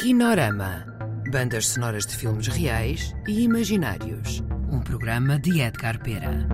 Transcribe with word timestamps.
Kinorama. 0.00 0.86
Bandas 1.30 1.68
sonoras 1.68 2.06
de 2.06 2.16
filmes 2.16 2.46
reais 2.46 3.14
e 3.28 3.42
imaginários. 3.42 4.42
Um 4.72 4.80
programa 4.80 5.38
de 5.38 5.60
Edgar 5.60 6.02
Pera. 6.02 6.48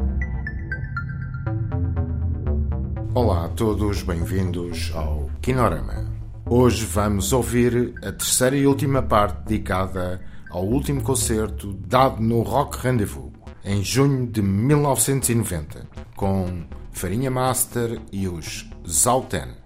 Olá 3.15 3.45
a 3.45 3.49
todos, 3.51 4.03
bem-vindos 4.03 4.91
ao 4.93 5.31
Kinorama. 5.41 6.13
Hoje 6.51 6.85
vamos 6.87 7.33
ouvir 7.33 7.95
a 8.03 8.11
terceira 8.11 8.57
e 8.57 8.67
última 8.67 9.01
parte 9.01 9.45
dedicada 9.47 10.21
ao 10.51 10.67
último 10.67 11.01
concerto 11.01 11.73
dado 11.73 12.21
no 12.21 12.43
Rock 12.43 12.79
Rendezvous, 12.79 13.31
em 13.65 13.81
junho 13.85 14.27
de 14.27 14.43
1990, 14.43 15.87
com 16.17 16.67
Farinha 16.91 17.31
Master 17.31 18.01
e 18.11 18.27
os 18.27 18.69
Zauten. 18.89 19.66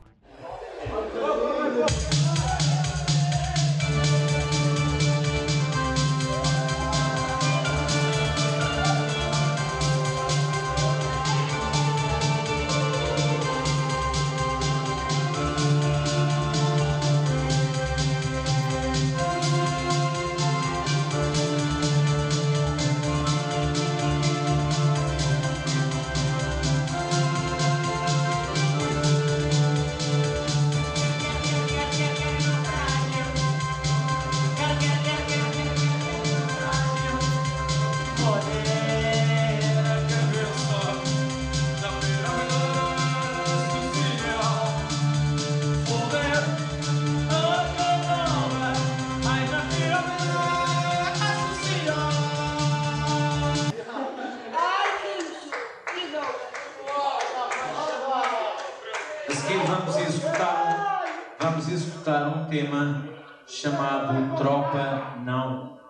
Vamos 60.21 60.25
executar, 60.25 61.05
vamos 61.39 61.69
executar 61.69 62.29
um 62.29 62.45
tema 62.47 63.05
chamado 63.47 64.37
Tropa 64.37 65.17
Não. 65.25 65.81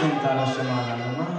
presenta 0.00 0.34
la 0.34 0.46
semana 0.46 0.96
nomás. 0.96 1.30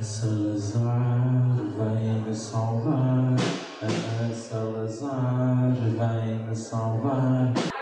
Salazar 0.00 0.82
vai 1.76 2.02
me 2.24 2.34
salvar, 2.34 3.36
a 3.82 4.34
Salazar 4.34 5.74
vai 5.96 6.34
me 6.46 6.56
salvar. 6.56 7.77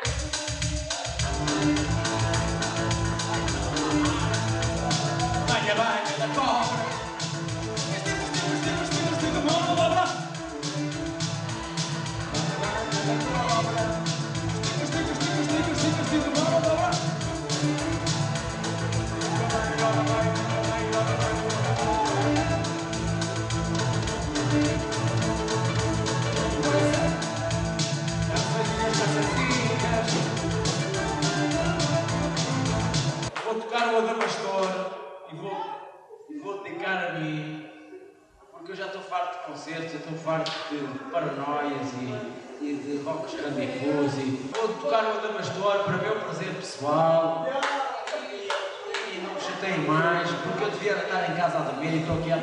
Vou 33.45 33.55
tocar 33.55 33.95
o 33.95 33.99
Adamastor 33.99 34.69
e 35.33 35.37
vou, 35.37 35.57
e 36.29 36.39
vou 36.39 36.63
dedicar 36.63 37.07
a 37.07 37.13
mim, 37.13 37.67
porque 38.53 38.73
eu 38.73 38.77
já 38.77 38.87
estou 38.87 39.01
farto 39.01 39.39
de 39.41 39.47
concertos, 39.47 39.95
eu 39.95 40.01
estou 40.01 40.19
farto 40.19 40.53
de 40.69 40.77
paranoias 41.11 41.95
e, 42.61 42.75
de 42.75 43.03
rocks 43.05 43.33
rendezvous 43.33 44.19
e 44.19 44.51
vou 44.55 44.69
tocar 44.75 45.05
o 45.05 45.13
Adamastor 45.17 45.85
para 45.85 45.97
meu 45.97 46.21
prazer 46.21 46.55
pessoal 46.55 47.47
e, 48.21 49.19
não 49.21 49.33
me 49.33 49.41
chateiem 49.41 49.79
mais, 49.87 50.29
porque 50.31 50.63
eu 50.63 50.71
devia 50.73 50.93
estar 50.93 51.31
em 51.31 51.37
casa 51.37 51.57
a 51.57 51.63
dormir 51.63 51.95
e 51.95 52.01
estou 52.01 52.19
aqui 52.19 52.33
a. 52.33 52.37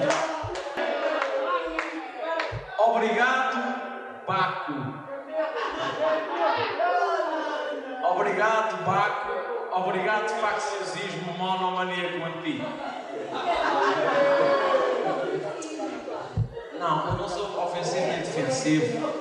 Obrigado, 2.80 4.26
Paco. 4.26 5.13
Obrigado, 8.16 8.86
Paco. 8.86 9.32
Obrigado, 9.72 10.30
facciosismo 10.40 11.34
monomaníaco 11.34 12.24
antigo. 12.24 12.68
Não, 16.80 17.08
eu 17.08 17.14
não 17.14 17.28
sou 17.28 17.64
ofensivo 17.66 18.06
nem 18.06 18.20
defensivo. 18.20 19.14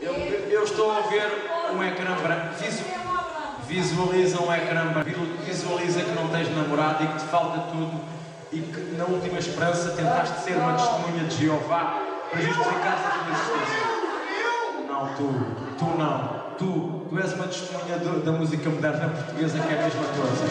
Eu, 0.00 0.12
eu 0.12 0.64
estou 0.64 0.90
a 0.90 1.00
ver 1.02 1.30
um 1.72 1.84
ecrã 1.84 2.16
branco. 2.16 2.54
Visu, 2.56 2.84
visualiza 3.68 4.42
um 4.42 4.52
ecrã 4.52 4.86
branco. 4.86 5.10
Visualiza 5.44 6.00
que 6.00 6.10
não 6.10 6.28
tens 6.28 6.54
namorado 6.54 7.04
e 7.04 7.06
que 7.06 7.18
te 7.18 7.24
falta 7.26 7.60
tudo. 7.70 8.00
E 8.52 8.60
que, 8.60 8.96
na 8.96 9.04
última 9.04 9.38
esperança, 9.38 9.90
tentaste 9.90 10.40
ser 10.40 10.56
uma 10.56 10.74
testemunha 10.74 11.24
de 11.24 11.36
Jeová 11.36 12.02
para 12.30 12.40
justificar 12.40 12.92
a 12.92 13.24
tua 13.24 13.32
existência. 13.32 13.95
Tu, 15.16 15.24
tu 15.78 15.84
não. 15.98 16.46
Tu, 16.58 16.64
tu 17.08 17.18
és 17.18 17.32
uma 17.34 17.46
testemunha 17.46 17.98
da 18.24 18.32
música 18.32 18.70
moderna 18.70 19.08
portuguesa 19.08 19.58
que 19.58 19.74
é 19.74 19.78
a 19.78 19.82
mesma 19.82 20.04
coisa. 20.04 20.46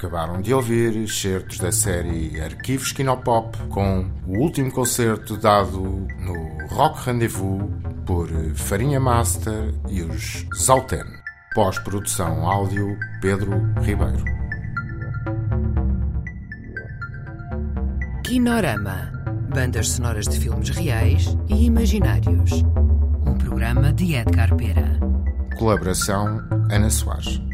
Acabaram 0.00 0.40
de 0.40 0.54
ouvir 0.54 0.96
excertos 0.96 1.58
da 1.58 1.70
série 1.70 2.40
Arquivos 2.40 2.90
Kinopop 2.90 3.54
com 3.68 4.10
o 4.26 4.38
último 4.38 4.72
concerto 4.72 5.36
dado 5.36 5.78
no 6.18 6.66
Rock 6.68 7.04
Rendezvous 7.04 7.68
por 8.06 8.30
Farinha 8.54 8.98
Master 8.98 9.74
e 9.90 10.00
os 10.00 10.46
Zalten. 10.56 11.04
Pós-produção 11.54 12.46
áudio 12.46 12.98
Pedro 13.20 13.52
Ribeiro. 13.82 14.24
Kinorama. 18.24 19.12
Bandas 19.54 19.90
sonoras 19.90 20.24
de 20.24 20.40
filmes 20.40 20.70
reais 20.70 21.36
e 21.46 21.66
imaginários. 21.66 22.52
Um 23.26 23.36
programa 23.36 23.92
de 23.92 24.14
Edgar 24.14 24.56
Pera. 24.56 24.98
Colaboração 25.58 26.40
Ana 26.70 26.88
Soares. 26.88 27.49